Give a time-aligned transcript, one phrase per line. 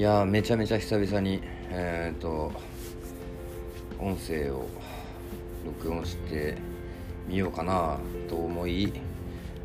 [0.00, 2.50] いやめちゃめちゃ久々にえっ、と
[3.98, 4.66] 音声を
[5.66, 6.56] 録音して
[7.28, 8.94] みようかなと思い、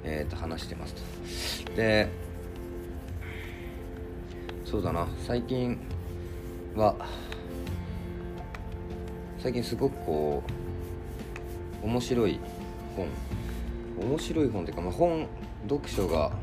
[0.03, 1.71] えー、と話してますと。
[1.77, 2.09] で
[4.65, 5.07] そうだな。
[5.25, 5.79] 最近
[6.75, 6.97] は
[9.39, 10.43] 最近すごくこ
[11.81, 12.41] う面白い
[12.97, 13.07] 本。
[14.05, 15.29] 面白い本っていうか、まあ、本
[15.69, 16.33] 読書が、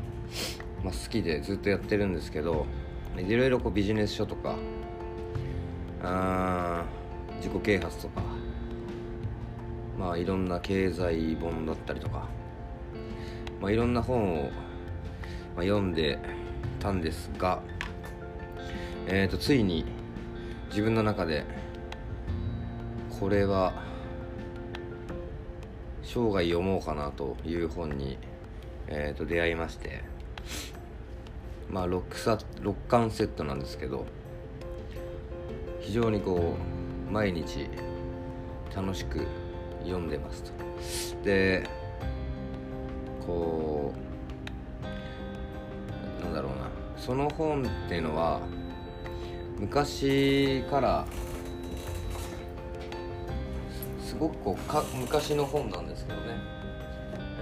[0.83, 2.65] まあ、好きでずっとやってるんですけど
[3.17, 4.55] いろいろこうビジネス書とか
[6.01, 6.83] あ
[7.37, 8.21] 自己啓発とか
[9.97, 12.27] まあいろんな経済本だったりとか、
[13.61, 14.49] まあ、いろんな本を、
[15.55, 16.19] まあ、読んで
[16.79, 17.61] たんですが、
[19.07, 19.85] えー、とついに
[20.69, 21.45] 自分の中で
[23.19, 23.73] これは
[26.01, 28.17] 生涯読もうかなという本に、
[28.87, 30.12] えー、と出会いまして。
[31.73, 34.05] まあ 6, 冊6巻セットなんですけど
[35.81, 36.53] 非常にこ
[37.09, 37.67] う毎日
[38.75, 39.25] 楽しく
[39.79, 40.51] 読んでますと。
[41.23, 41.67] で
[43.25, 43.91] こ
[46.21, 46.69] うなんだろうな。
[46.95, 48.39] その本っていうのは
[49.59, 51.07] 昔から
[53.99, 56.37] すごくこうか昔の本なんですけどね。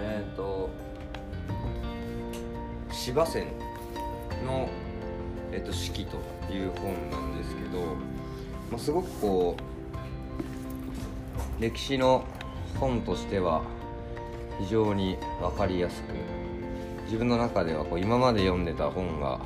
[0.02, 0.70] えっ、ー、と
[2.92, 3.48] 芝線
[4.42, 4.70] の、
[5.52, 6.18] えっと、四季と
[6.52, 7.80] いう本なんですけど、
[8.70, 9.56] まあ、すごくこ
[11.60, 12.26] う歴史の
[12.80, 13.64] 本としては
[14.60, 16.14] 非常に分かりやすく
[17.06, 19.40] 自分の中ではこう今まで読んでた本が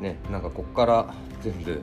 [0.00, 1.80] ねなんかこっから全部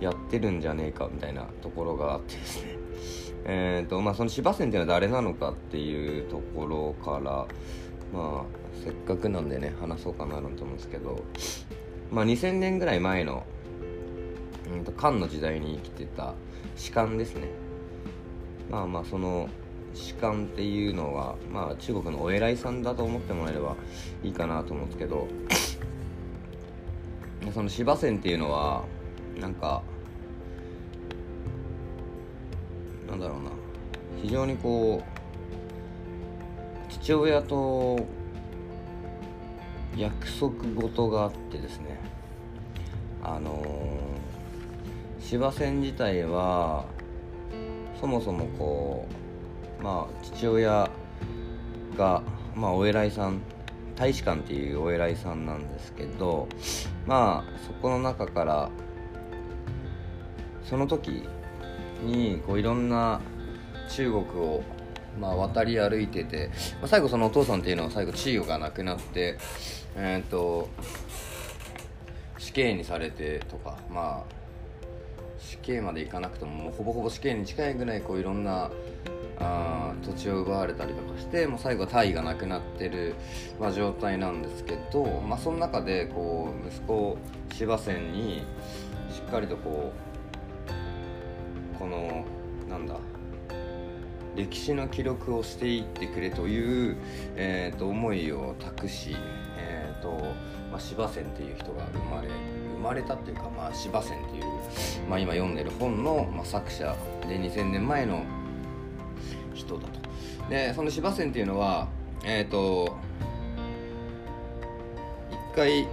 [0.00, 2.76] やってるんじゃねえかみたいなところがあってですね。
[3.48, 7.46] えーとまあ、その芝線っていうのは誰なのかっていうところから
[8.16, 8.44] まあ
[8.82, 11.22] せっかくなんでね話そうかななんて思うんですけど
[12.10, 13.44] まあ2000年ぐらい前の、
[14.72, 16.34] うんと、漢の時代に生きてた
[16.76, 17.48] 士官ですね。
[18.70, 19.48] まあまあその
[19.94, 23.76] 士官っていうのはまあ中国のお偉いさんだと思ってもらえれば
[24.22, 25.26] いいかなと思うんですけど
[27.54, 28.84] その芝線っていうのは
[29.40, 29.82] なんか
[33.08, 33.50] なんだろうな
[34.20, 35.15] 非常にこう
[36.88, 37.98] 父親と
[39.96, 41.98] 約束事があってですね。
[43.22, 43.66] あのー、
[45.20, 46.84] 芝線自体は
[48.00, 49.06] そもそもこ
[49.80, 50.88] うまあ父親
[51.96, 52.22] が
[52.54, 53.40] まあお偉いさん
[53.96, 56.46] 大使館っていうお偉いさんなんですけど
[57.06, 58.70] まあそこの中から
[60.62, 61.28] その時
[62.02, 63.20] にこういろんな
[63.88, 64.62] 中国を
[65.20, 66.50] まあ、渡り歩いてて、
[66.80, 69.38] まあ、最後そのお父さんっていうのは最後地位がなくなって
[69.96, 70.68] えっ、と
[72.38, 74.36] 死刑にされてとかまあ
[75.38, 78.70] 死刑までいかなくてももうほぼほぼ死刑に近いぐらいこういろんな
[79.38, 83.14] あ土地を奪われたりとかしてもう最後大位がなくなってる、
[83.60, 87.18] まあ、状態なんですけど、まあ、その中でこう息子
[87.52, 88.42] 芝線に
[89.12, 89.92] しっかりとこ
[91.74, 92.24] うこの
[92.68, 92.94] なんだ
[94.36, 96.96] 歴史の記録をしていってくれという、
[97.36, 99.16] えーと、思いを託し、
[99.58, 100.10] えーと
[100.70, 104.44] まあ、芝線っていう人が生まれ生まれたっていうか、まあ、芝線っていう、
[105.08, 106.94] まあ、今読んでる本の、まあ、作者
[107.26, 108.24] で2000年前の
[109.54, 110.00] 人だと。
[110.50, 111.88] でその芝線っていうのは
[112.22, 112.96] えっ、ー、と
[115.30, 115.86] 一回一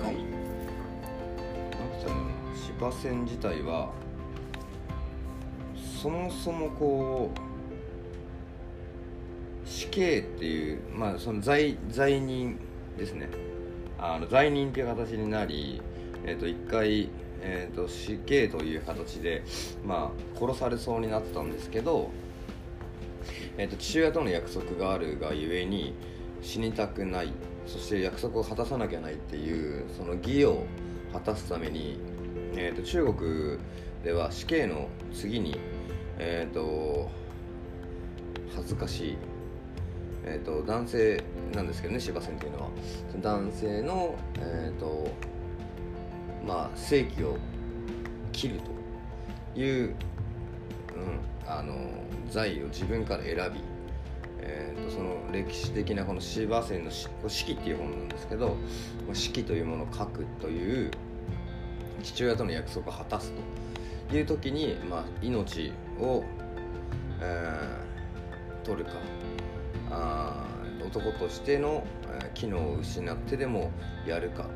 [0.00, 0.14] 回？
[0.14, 0.30] なんて
[1.92, 2.14] 言ったら
[2.66, 3.92] 芝線自体は
[6.00, 7.49] そもそもこう
[9.90, 12.56] 死刑っていう、まあ、その罪罪人
[12.96, 13.28] ですね。
[13.98, 15.82] あの罪人っていう形になり、
[16.24, 17.10] えー、と一回、
[17.42, 19.42] えー、と死刑という形で、
[19.84, 22.10] まあ、殺されそうになったんですけど、
[23.58, 25.92] えー、と父親との約束があるがゆえに
[26.40, 27.32] 死にたくない。
[27.66, 30.64] そして約束を果たさなきゃないっていうその義を
[31.12, 31.98] 果たすために、
[32.54, 33.58] えー、と中国
[34.04, 35.58] では死刑の次に、
[36.18, 37.10] えー、と
[38.54, 39.29] 恥ずかしい。
[40.24, 41.22] えーと、男性
[41.54, 42.68] なんですけどね芝線っていうのは。
[43.20, 45.08] 男性の、えーと
[46.46, 47.36] まあ、正規を
[48.32, 48.60] 切る
[49.54, 49.94] という、うん、
[51.46, 51.74] あの
[52.30, 53.60] 財を自分から選び、
[54.40, 57.08] えーと、その歴史的なこの芝線の四
[57.44, 58.56] 季っていう本なんですけど
[59.12, 60.90] 四季というものを書くという
[62.02, 63.32] 父親との約束を果たす
[64.08, 66.24] という時に、まあ、命を、
[67.20, 68.92] えー、取るか。
[69.90, 71.84] 男としての
[72.34, 73.70] 機能を失ってでも
[74.06, 74.46] やるか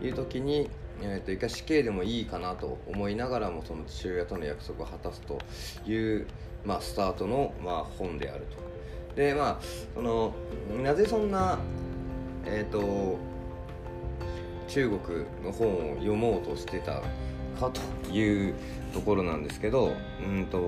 [0.00, 0.68] という時に、
[1.00, 5.38] えー、と一回死刑でもいいかなと思いながらもその父親との約束を果たすと
[5.86, 6.26] いう、
[6.64, 8.64] まあ、スタートの、まあ、本であると。
[9.14, 9.58] でまあ
[9.94, 10.34] その
[10.82, 11.58] なぜそんな
[12.46, 13.16] えっ、ー、と
[14.66, 17.00] 中国の本を読もうとしてた
[17.60, 18.54] かという
[18.92, 20.58] ところなんですけどうんと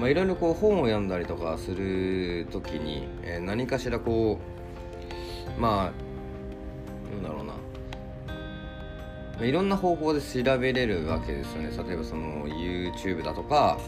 [0.00, 4.38] まあいろいろこう本を読んだりとかする時に、えー、何かしらこ
[5.58, 5.92] うま
[7.12, 7.54] あなんだろうな。
[9.46, 11.70] いろんな方法で調べれるわけですよね。
[11.88, 13.78] 例えばその YouTube だとか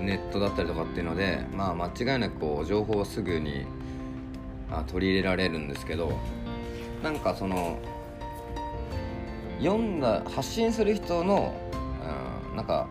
[0.00, 3.66] ネットだったりとかっていうのでまあ間違いなくこう情報をすぐに
[4.70, 6.12] あ取り入れられるんですけど
[7.02, 7.78] なんかその
[9.60, 11.54] 読んだ発信する人の
[12.50, 12.88] うんなんか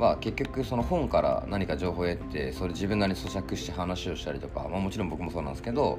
[0.00, 5.98] は結局その本から何か情報を得てそれ自分なりに咀嚼して話をしたりとか、まあ、もちろん僕もそうなんですけど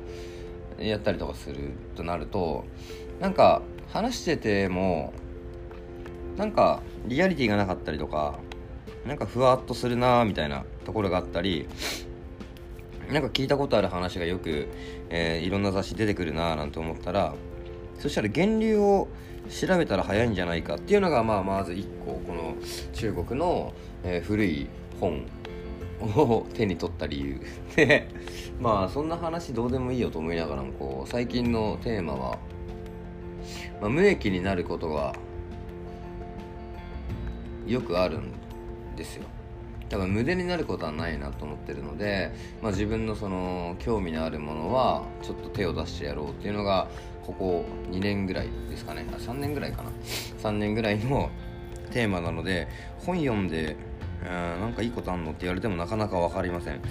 [0.80, 2.66] やったりとかするとなると
[3.20, 3.62] なんか
[3.94, 5.14] 話してても
[6.38, 8.40] なんかリアリティがなかったりとか
[9.06, 11.68] なんかふわっとするなーみたいなところがあったり
[13.12, 14.68] なんか聞いたことある話がよく、
[15.10, 17.34] えー、いろんな雑誌出てくるなーなんて思ったら
[18.00, 19.08] そしたら源流を
[19.50, 22.56] 調べたら早いんじゃないかっていうのが、まあ、まず1個この
[22.94, 24.68] 中国の、えー、古い
[25.00, 25.26] 本
[26.02, 27.42] を手に取った理由。
[27.76, 28.08] で
[28.60, 32.38] まあそんな話どうでもいいよと思いながらもこう最近のテーマは、
[33.80, 35.14] まあ、無益になることが
[37.66, 38.34] よくあるん
[38.96, 39.24] ですよ。
[39.90, 42.32] 多分無駄になることはないなと思ってるので、
[42.62, 46.88] まあ、自分のその興味のあるものはちょっと手を出してやろうっていうのが
[47.26, 49.06] ここ2年ぐらいですかね。
[49.12, 49.90] あ3年ぐらいかな。
[50.42, 51.30] 3年ぐらいの
[51.92, 52.70] テーマなので
[53.00, 53.76] 本読んで
[54.24, 56.82] なんかいいことあんのって言われてもなかなか分かりません。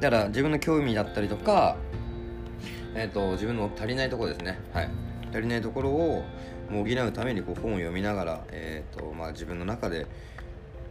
[0.00, 1.76] だから自分の興味だったりとか、
[2.94, 4.58] えーと、自分の足りないところですね。
[4.72, 4.90] はい。
[5.30, 6.24] 足りないところを
[6.70, 10.06] 補うためにこう本を読みながら、えーとまあ、自分の中で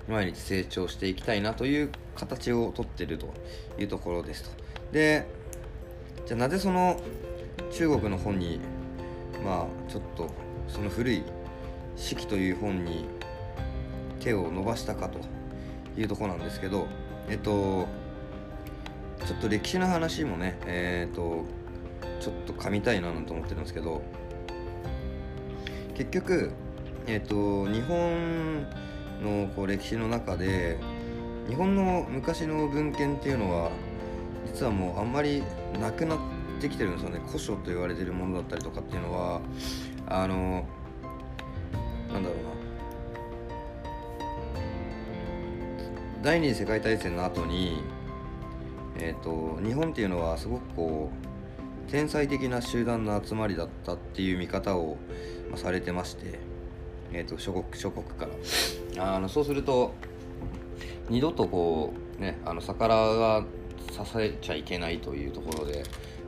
[0.07, 3.33] 毎日成長していきたいなという形をとっていると
[3.77, 4.50] いうところですと。
[4.92, 5.27] で
[6.25, 7.00] じゃあなぜその
[7.71, 8.59] 中国の本に
[9.44, 10.30] まあちょっと
[10.68, 11.24] その古い
[11.95, 13.06] 「四季」という本に
[14.19, 15.19] 手を伸ばしたかと。
[15.98, 16.88] いうとこなんですけど
[17.30, 17.88] えっと
[19.26, 21.46] ちょっと歴史の話もねえっと
[22.20, 24.02] ちょっと噛みたいなと思ってるんですけど
[25.96, 26.52] 結局
[27.08, 28.64] えっと日本
[29.22, 30.78] のこう歴史の中で
[31.50, 33.72] 日本の昔の文献っていうのは
[34.46, 35.44] 実はもうあんまり
[35.80, 36.20] なくなっ
[36.60, 37.22] てきてるんですよね。
[37.26, 39.42] 古書と言われてるものだったりとかっていうのは
[40.08, 40.66] あの
[42.12, 42.56] なんだろうな。
[46.28, 47.82] 第二次世界大戦の後に、
[49.00, 51.10] えーと、日本っていうのはすごくこ
[51.88, 54.98] う天才的な集団の集まりだったっていう見方を、
[55.50, 56.38] まあ、されてまして、
[57.14, 58.28] えーと、諸国諸国か
[58.98, 59.16] ら。
[59.16, 59.94] あのそうすると
[61.08, 63.46] 二度とこうねあの逆らが
[63.90, 65.86] 支えちゃいけないというところで、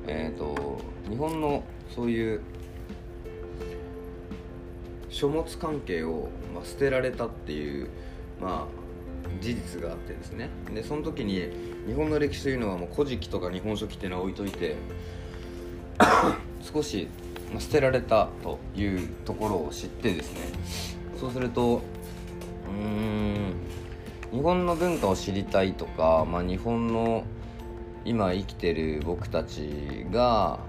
[0.07, 0.79] えーと
[1.09, 1.63] 日本の
[1.93, 2.41] そういう
[5.09, 7.89] 書物関係を、まあ、捨てられたっていう
[8.39, 8.78] まあ
[9.41, 10.49] 事実があってですね。
[10.73, 11.49] でその時に
[11.87, 14.75] 日本の歴史というのはもう古事記とか日本書紀っていうのは置いといて
[16.61, 17.07] 少し
[17.57, 20.41] 捨てられたというところを知ってですね。
[21.19, 21.81] そうすると
[22.69, 23.53] うん
[24.31, 27.23] 日本の文化を知りたいとか、まあ、日本の
[28.05, 30.59] 今生きてる僕たちが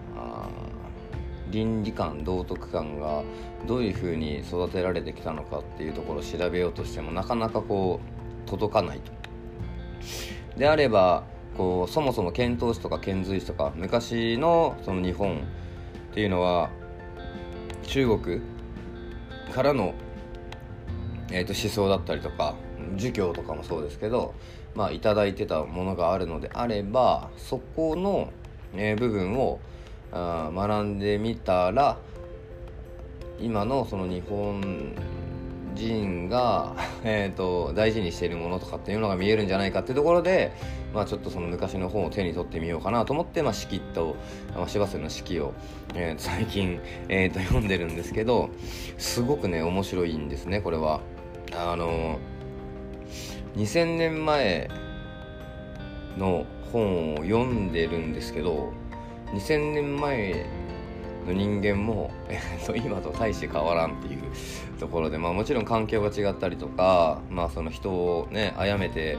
[1.50, 3.22] 倫理観道徳観が
[3.66, 9.12] どういうふうに育てられてきたのかっていうところを調べようとしてもなかなかこう届かないと。
[10.56, 11.24] であれば
[11.56, 16.70] こうそもそも遣唐使とか遣隋使とか昔のその日本っていうのは
[17.84, 18.40] 中国
[19.52, 19.94] からの、
[21.30, 22.54] えー、と思想だったりとか
[22.96, 24.34] 儒教とかもそうですけど
[24.74, 28.32] まあ頂いてたものがあるのであればそこの、
[28.74, 29.60] えー、部分を
[30.12, 31.98] あ学んでみたら
[33.40, 34.94] 今のその日本
[35.74, 36.74] 人が、
[37.04, 40.52] えーと、大事にしているものとかっていうのが見えるんじゃないかっていうところで、
[40.94, 44.16] まあ、ちょっとその昔の本を手に取ってみようかなと思って、まあ、四季と、
[44.54, 45.52] まあ、柴瀬の四季を、
[45.94, 48.50] えー、最近、えーと、読んでるんですけど
[48.98, 51.00] すごくね面白いんですねこれは。
[51.52, 52.18] あの
[53.56, 54.70] 2000年前
[56.16, 58.72] の本を読んでるんですけど
[59.32, 60.46] 2000年前
[61.26, 64.20] の人間も、えー と、今と大して変わらんっていう
[64.78, 69.18] ところで、まあ、もちろん環境が違ったりとか、まあ、その人をね殺めて、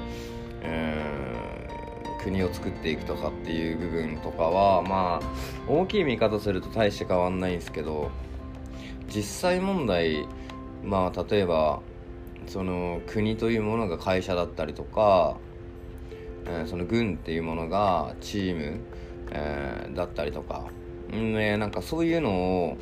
[2.23, 8.11] 国を作っていくとかっていう部分とかはまあ大きい見方すると大して変わんないんですけど
[9.07, 10.27] 実際問題
[10.83, 11.81] まあ例えば
[12.47, 15.37] その国というものが会社だったりとか、
[16.45, 18.79] えー、その軍っていうものがチーム、
[19.31, 20.65] えー、だったりとか、
[21.11, 22.77] ね、なんかそういうのを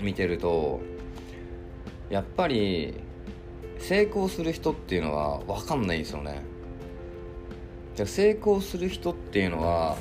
[0.00, 0.80] 見てると
[2.10, 2.94] やっぱり
[3.78, 6.42] 成功する人っていうのは分かんないんですよね。
[8.04, 9.96] 成功する人っていうのは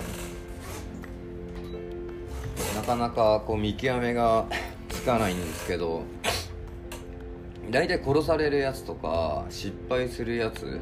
[2.75, 4.45] なかなかこう見極めが
[4.89, 6.03] つかないんですけど
[7.71, 10.79] 大体殺されるやつとか失敗するやつ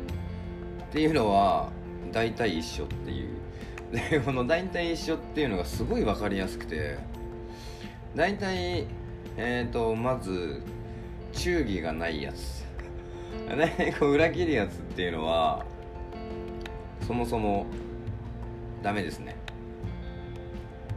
[0.90, 1.70] っていうのは
[2.12, 3.33] 大体一緒っていう
[3.94, 6.98] でこの大体一緒っていうのがすごい分かりやすくて
[8.16, 8.88] 大体
[9.38, 10.64] えっ、ー、とまず
[11.32, 12.64] 忠義がないやつ。
[13.56, 15.66] ね こう裏切るやつっていうのは
[17.06, 17.68] そもそも
[18.82, 19.36] ダメですね。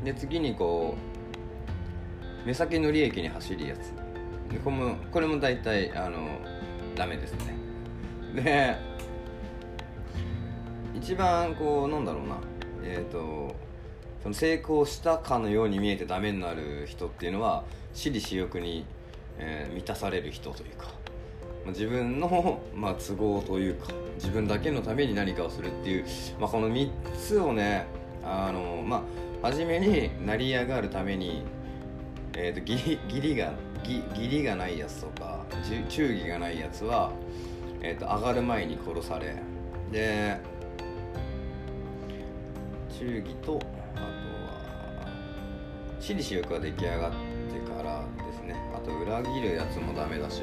[0.02, 0.94] で次にこ
[2.44, 3.92] う目先の利益に走るやつ。
[4.50, 6.28] でこれもこれも大体あの
[6.94, 7.54] ダメですね。
[8.34, 8.76] で
[10.94, 12.55] 一番こうなんだろうな。
[12.86, 13.54] え、ー、と
[14.22, 17.64] その成功したかのように見えてダメになる人っていうのは
[17.94, 18.84] 私利私欲に、
[19.38, 20.86] えー、満たされる人というか
[21.64, 26.04] まあ自分の、 まあ、都合というか自分だけのために何かをするっていう、
[26.40, 27.86] まあ、この3つをね
[28.24, 29.02] あの、ま
[29.42, 31.42] あ、初めに成り上がるために、
[32.34, 33.52] えーと、義理が
[33.84, 35.44] 義理がないやつとか
[35.88, 37.12] 忠義がないやつは、
[37.80, 39.36] えーと、上がる前に殺され
[39.92, 40.38] で
[42.98, 43.60] 忠義と
[43.94, 45.12] あとは
[46.00, 48.56] 私利私欲が出来上がってからですね。
[48.74, 50.40] あと裏切るやつもダメだし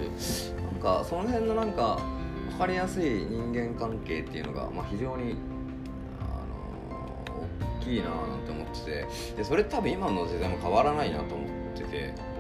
[0.62, 2.00] なんかその辺のなんか
[2.51, 5.36] 分かりやすい人間関係っていうのが、まあ、非常に
[6.19, 6.25] あ
[7.31, 7.48] の
[7.81, 9.07] 大きいななんて思ってて。
[9.38, 12.33] でそれ多分今の時代も変わらないなと思ってて。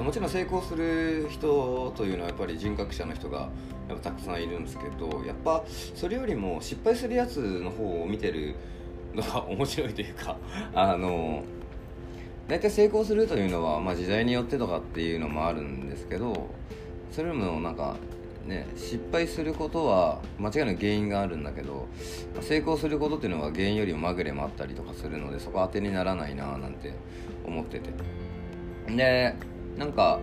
[0.00, 3.50] もちろん成功する人というのはやっぱり人格者の人が
[3.88, 5.62] やっぱたくさんいるんですけどやっぱ
[5.94, 8.56] それよりも失敗するやつの方を見てる
[9.20, 10.36] が面白いというか
[10.74, 11.42] あの
[12.48, 16.50] 大体成功するというのは、まあ、時代によってとかっていうのもあるんですけど
[17.10, 17.96] それもなんか
[18.46, 21.88] ね失敗することは間違いなく原因があるんだけど
[22.40, 26.92] 成功することっていうのは原因よりもまぐれもあったりとかするのでそこ当てにならないななんて
[27.46, 27.90] 思ってて。
[28.88, 29.34] で
[29.78, 30.18] なんか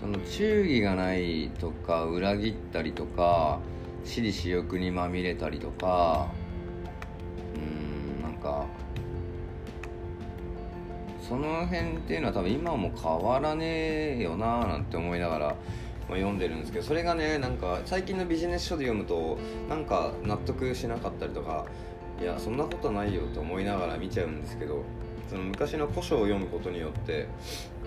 [0.00, 3.58] その忠義がないとか裏切ったりとか
[4.04, 6.28] 私利私欲にまみれたりとか
[7.54, 8.66] うんなんか
[11.20, 15.46] その辺っていうのは多分今も変わらねえよなーなんて思いながら、
[16.08, 19.38] ま、読んでるんですけどそれがねなんか最近のビジネス書で読むと
[19.68, 21.66] なんか納得しなかったりとか
[22.20, 24.84] いやそんなことないよと思いながら見ちゃうんですけど
[25.28, 27.28] その昔の古書を読むことによって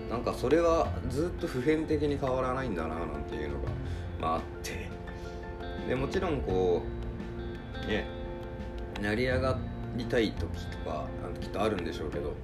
[0.08, 3.68] なんかそれはずっと普遍的に変わらないんだななんていうのが、
[4.20, 4.81] まあ、あって。
[5.88, 6.82] でもちろんこ
[7.84, 8.06] うね
[9.00, 9.58] 成り上が
[9.96, 11.06] りたい時とか
[11.40, 12.34] きっとあるんでしょうけど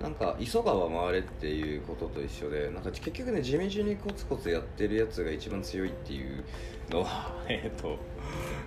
[0.00, 6.42] なんか急がば回れっていうことと一緒でなんか結局ね地道にコツコツやってるやつが一番強いっていう
[6.90, 7.98] のは えっと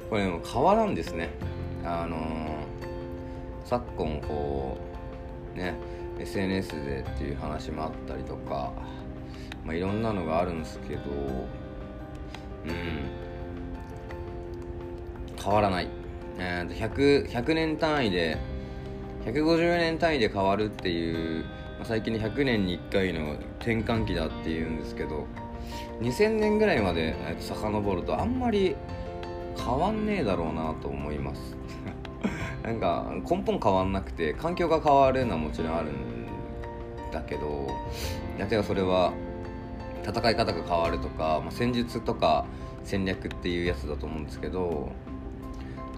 [0.09, 1.29] これも変わらんですね。
[1.83, 2.59] あのー、
[3.65, 4.77] 昨今こ
[5.55, 5.73] うね
[6.19, 8.71] SNS でっていう話もあったりとか、
[9.65, 11.01] まあ、いろんなのがあるんですけど
[12.65, 13.22] うん。
[15.43, 15.87] 変わらない、
[16.37, 18.37] えー、100, 100年単位で
[19.25, 21.43] 150年単位で変わるっていう、
[21.77, 25.27] まあ、最近100年に1回の転換期だっていうんですけど
[26.01, 28.75] 2000年ぐらいまで遡るとあんまり
[29.57, 31.55] 変わんねえだろうなと思います。
[32.63, 36.27] なんか根本変わんなくて環境が変わるのはもちろんあるん
[37.11, 37.67] だけど
[38.37, 39.11] 例えばそれは
[40.03, 42.45] 戦い方が変わるとか、まあ、戦術とか
[42.83, 44.91] 戦略っていうやつだと思うんですけど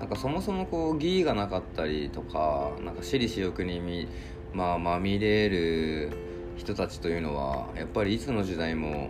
[0.05, 4.07] なんかそもそもこう義がなかったりとかなんか私利私欲にみ、
[4.53, 6.11] まあ、まみれる
[6.57, 9.09] 人たちというのはやっぱりいつの時代も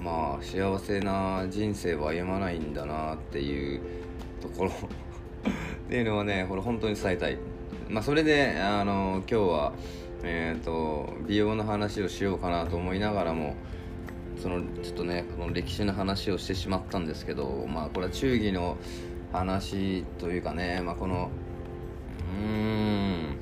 [0.00, 3.82] まあ幸せな人生を歩まないんだなっていう
[4.40, 7.36] ところ っていうのはねこれ本当に伝えたい。
[7.90, 9.72] まあ、それであの今日は、
[10.22, 13.54] えーと美容の話をしようかなと思いながらも
[14.42, 18.78] そのちょっとねこの歴史の話をしてしまったんですけどまあこれは忠義の
[19.32, 21.30] 話というかね、まあ、この
[22.40, 23.36] うん。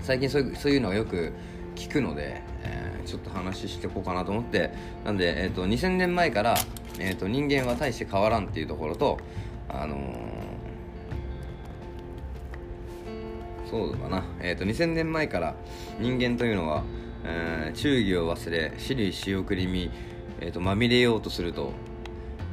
[0.00, 1.32] 最近そういうそういうのがよく
[1.74, 4.70] 聞くので、えー、ちょっと話していこうかなと思って。
[5.04, 6.56] なんで、えーと、2000年前から
[6.98, 9.18] えーと、人間は大して変わらんっていうところと
[9.68, 15.54] あのー、そうだな、えーと、2000年前から
[16.00, 16.84] 人間というのは、
[17.24, 19.90] えー、忠義を忘れ私利私欲にみ、
[20.40, 21.72] えーと、まみれようとすると、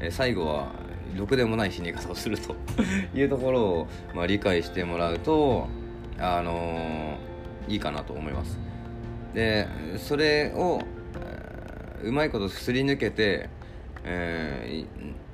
[0.02, 0.74] えー、最後は
[1.16, 2.56] ろくでもない死に方をすると
[3.16, 5.68] いうところを、まあ、理解してもらうと
[6.20, 8.60] あのー、いいかなと思います。
[9.34, 9.68] で
[9.98, 10.80] それを、
[12.04, 13.50] うまいことすり抜けて、
[14.04, 14.86] え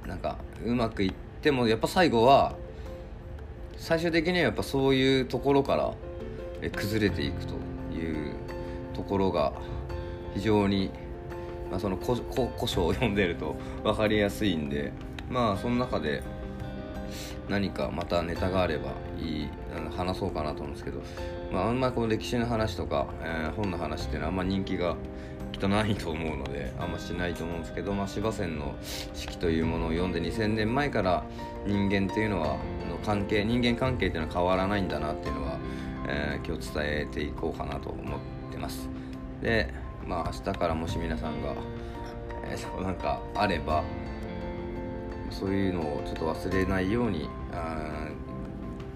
[0.05, 2.55] ー、なんかうまくいってもやっぱ最後は
[3.75, 5.93] 最終的にはやっぱそういうところから
[6.71, 7.53] 崩れていくと
[7.93, 8.35] いう
[8.93, 9.53] ところが
[10.33, 10.91] 非常に、
[11.71, 12.17] まあ、その古
[12.67, 14.91] 書を読んでると分かりやすいんで
[15.29, 16.23] まあその中で
[17.47, 19.49] 何かまたネタがあればいい
[19.95, 21.01] 話そうかなと思うんですけど、
[21.51, 24.95] まあ、あんまりこの歴史の話とか、えー、本の話っていうのはあんま人気が
[25.51, 28.75] きっとないと思うのであんましないと思うんですけど、まあ、司馬遷の
[29.13, 31.23] 式というものを読んで2000年前から
[31.65, 32.57] 人間っていうのは
[32.87, 35.57] の関係人間関係っていうのは変わらないんだなっていうのは、
[36.07, 38.19] えー、今日伝えていこうかなと思っ
[38.51, 38.89] てます。
[39.41, 39.73] で
[40.05, 41.53] まあ明日からもし皆さんが、
[42.45, 43.83] えー、なんかあれば
[45.31, 48.09] そういうのをちょっと忘れないようにあ、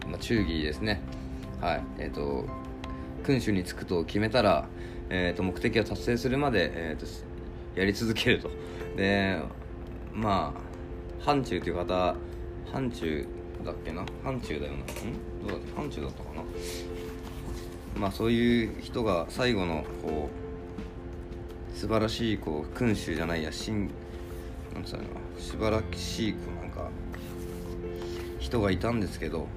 [0.07, 1.01] まあ、忠義ですね。
[1.61, 1.83] はい。
[1.99, 2.45] えっ、ー、と
[3.25, 4.67] 君主に就くと決めたら、
[5.09, 7.05] えーと、目的を達成するまで、えーと、
[7.79, 8.49] やり続けると。
[8.97, 9.39] で
[10.13, 10.53] ま
[11.21, 12.15] あ範疇という方
[12.71, 13.25] 範疇
[13.63, 14.03] だっけな？
[14.23, 14.79] 範疇だよな。
[14.79, 15.47] うん？
[15.47, 16.43] どうだっけ範疇だったかな？
[17.99, 20.29] まあそういう人が最後のこ
[21.73, 23.89] う素晴らしいこう君主じゃないや新
[24.73, 25.03] なんつうの？
[25.37, 26.89] 素晴らしいなんか
[28.39, 29.47] 人がいたんですけど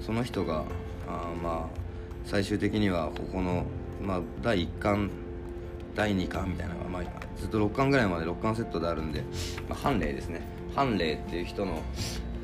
[0.00, 0.64] その人が
[1.06, 1.86] あまあ
[2.24, 3.64] 最終的にはここの、
[4.02, 5.10] まあ、第1巻
[5.94, 7.02] 第2巻みたいなのが、まあ、
[7.38, 9.22] ずっと6巻ぐらいまで6巻セットであるんで、
[9.68, 10.42] まあ、判例ですね。
[10.74, 11.80] 判例っていう人の、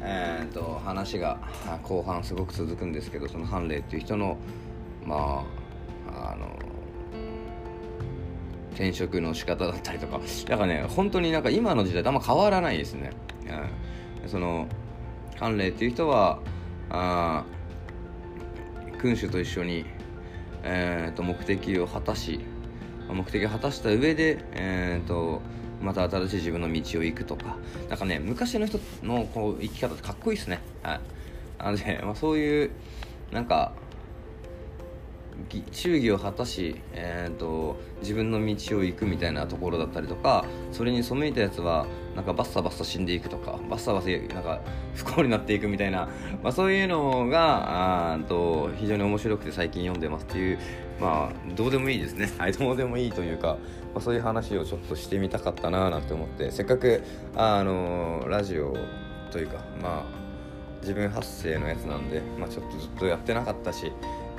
[0.01, 1.39] えーと、話が
[1.83, 4.39] 後半すごく続くんですけどその判例っていう人の
[5.05, 5.45] ま
[6.11, 6.59] ああの
[8.73, 10.21] 転職の仕方だったりとか。
[10.47, 13.11] だからね本当になんか今の時代とあんま変わらないですね、
[14.23, 14.67] うん、その
[15.39, 16.41] 判例っていう人は
[16.91, 17.45] あ
[18.99, 19.85] 君主と一緒に、
[20.63, 22.41] えーと、目的を果たし
[23.09, 25.43] 目的を果たした上で、えーと、
[25.83, 27.57] また新しい自分の道を行くとか。
[27.89, 30.61] なんかね昔の人のこう生き方ってかっこいいですね。
[30.83, 31.01] はい。
[31.59, 32.71] なので、まあ、そういう
[33.33, 33.73] なんか
[35.71, 44.61] 忠義を果たし、えーと、自分の道を行くみたいなところだったりとかそれに背いたやつはなんかバッサバッサ死んでいくとかバッサバサなんか
[44.95, 46.09] 不幸になっていくみたいな、
[46.43, 50.59] まあ、そういうのがあと非常に面白くて最近読んでますっていう
[51.01, 52.31] まあどうでもいいですね。
[52.39, 53.59] はいどうでもいいというか、
[53.95, 57.03] まあ、そういう話をちょっとしてみたかったななんて思ってせっかく
[57.35, 58.77] あのラジオ
[59.31, 60.23] というかまあ
[60.83, 63.93] 自分発声のやつなんで、まあ、ちょっとずっとやってなかったし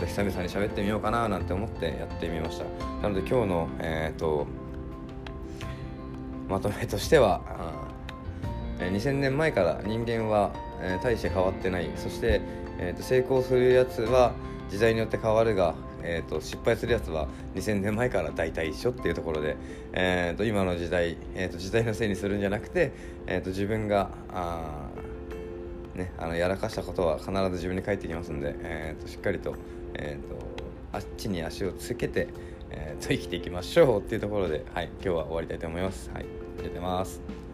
[0.06, 2.66] 久々に喋ってみようかななんて思ってやってみました。
[3.02, 4.48] なので今日の、えーと、
[6.50, 7.42] まとめとしては、
[8.80, 11.90] えー、2000年前から人間は、えー、大して変わってない。
[11.96, 12.42] そして、
[12.80, 14.34] えーと、成功するやつは
[14.70, 19.56] 時代によって変わるが、えーと、失敗するやつは2000年前から大体一緒っていうところで、
[19.94, 22.92] えー、と今の時代、えー、と時代のせいにするんじゃなくて、
[23.28, 24.90] えー、と自分があ
[25.96, 29.54] ね、あのやらかしたことは必ず自分に返ってきますんで、えーとしっかりと
[29.96, 30.38] えーと、
[30.92, 32.28] あっちに足をつけて、
[32.72, 36.10] えーと、生きていきましょうっていうところで、はい、今日は終わりたいと思います。
[36.14, 37.53] はい、ありがとうございます。